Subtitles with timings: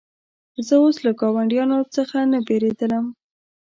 [0.67, 3.05] زه اوس له ګاونډیانو څخه نه بېرېدلم.